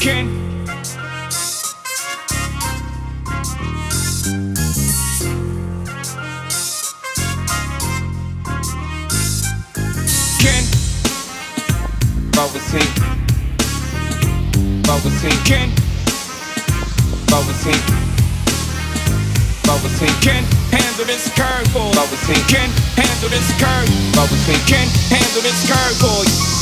[0.00, 0.28] King.
[10.38, 10.64] King.
[12.30, 12.86] Bubble tea.
[14.86, 15.34] Bubble tea.
[15.44, 15.70] King.
[17.26, 17.74] Bubble tea.
[19.66, 20.06] Bubble tea.
[20.22, 21.92] Can handle this curveball.
[21.96, 22.40] Bubble tea.
[22.46, 23.90] Can handle this curve.
[24.14, 24.60] Bubble tea.
[24.66, 26.57] Can handle this curveball.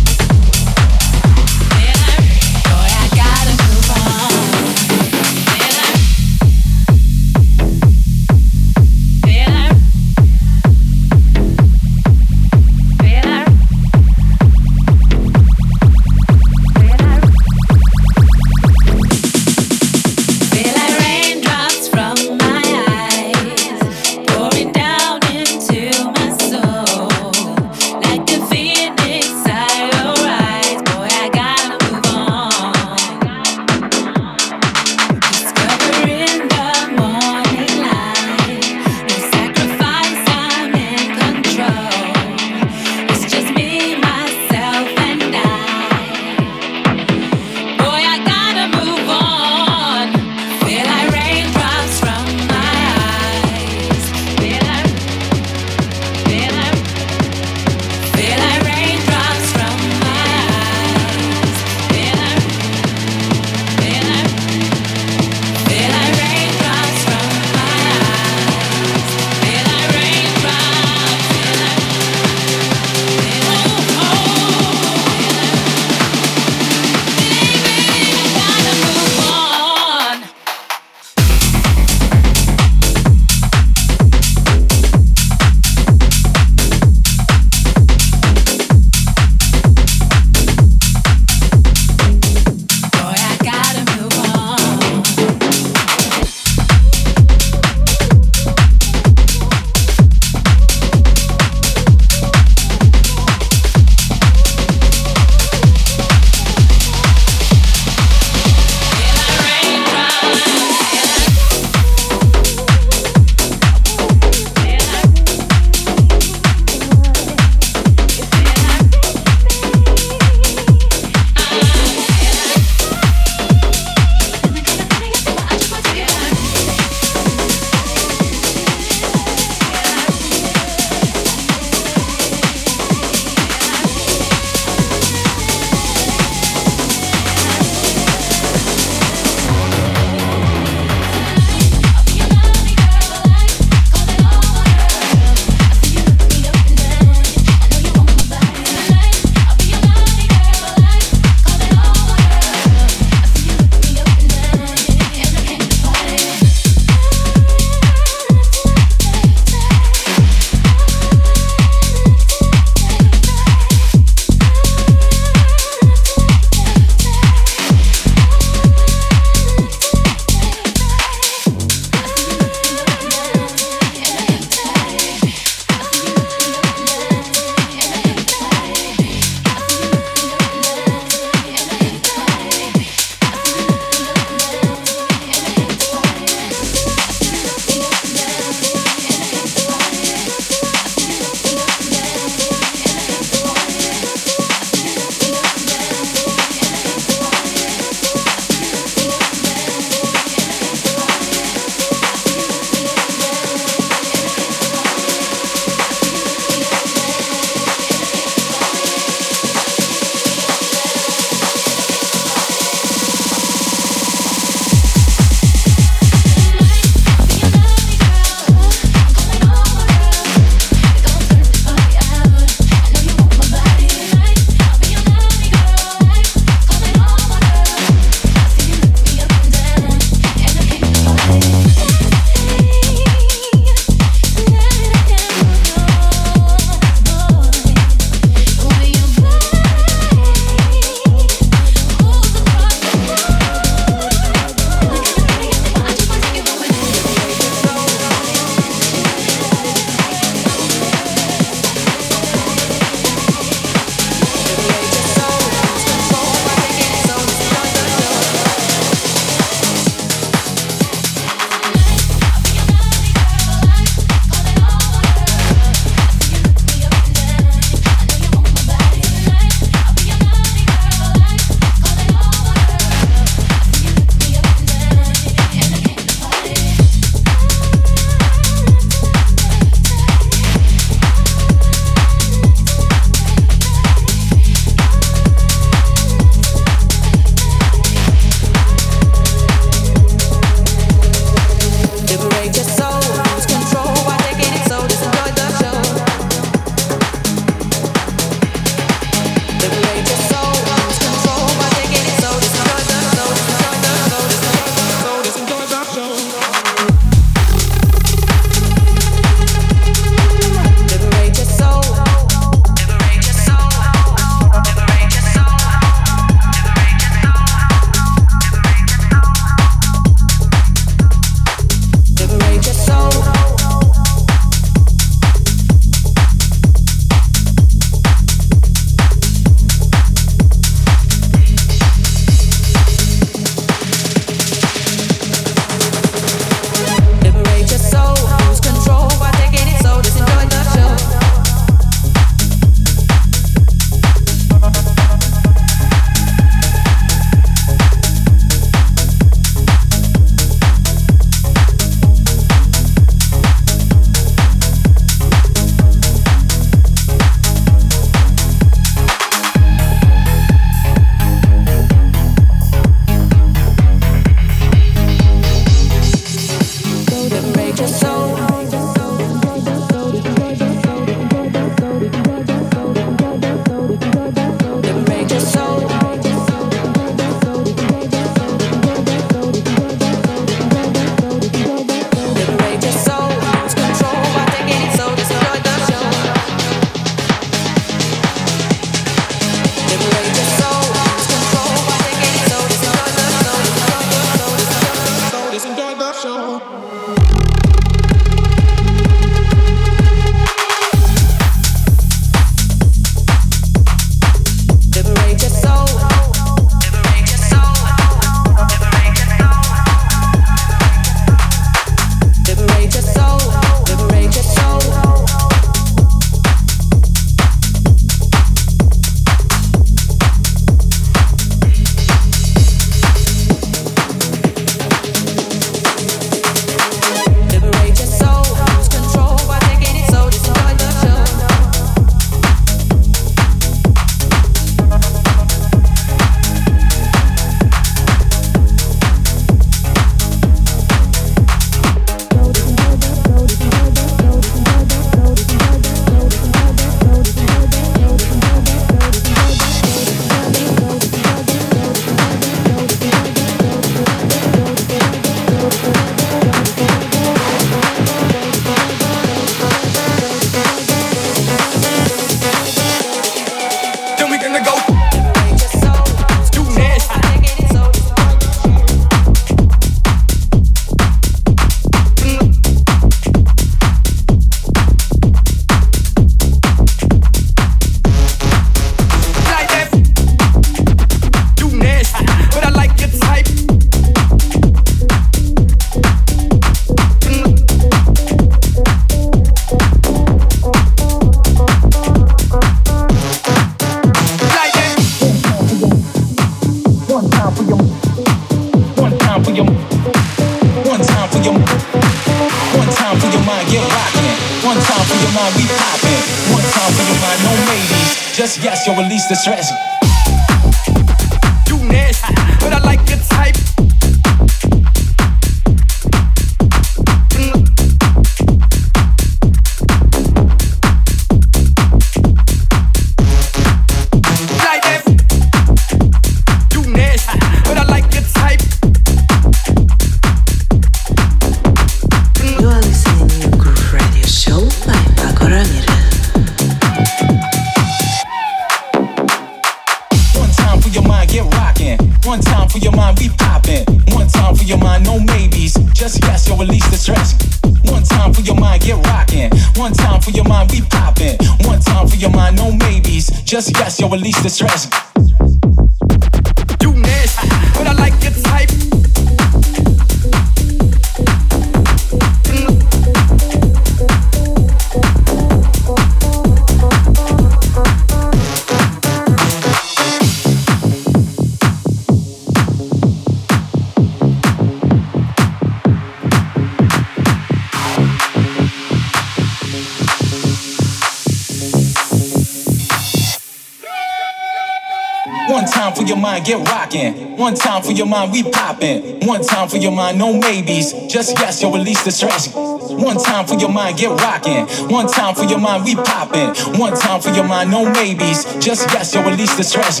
[586.44, 589.20] Get rockin' one time for your mind, we poppin'.
[589.26, 590.92] One time for your mind, no maybes.
[591.12, 592.54] Just yes, yo, release the stress.
[592.54, 594.66] One time for your mind, get rockin'.
[594.88, 596.54] One time for your mind, we poppin'.
[596.78, 598.44] One time for your mind, no maybes.
[598.64, 600.00] Just yes, yo, release the stress.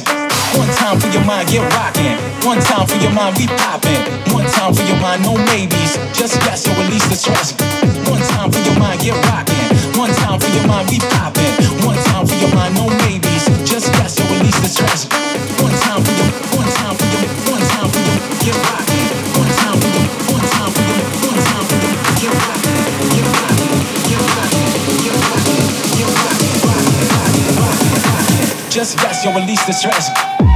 [0.56, 2.16] One time for your mind, get rockin'.
[2.46, 4.32] One time for your mind, we poppin'.
[4.32, 5.98] One time for your mind, no maybes.
[6.16, 7.52] Just yes, yo, release the stress.
[8.08, 9.98] One time for your mind, get rockin'.
[9.98, 11.84] One time for your mind, we poppin'.
[11.84, 13.44] One time for your mind, no maybes.
[13.68, 15.27] Just yes, yo, release the stress.
[28.78, 30.47] Just yes, yo, release the stress.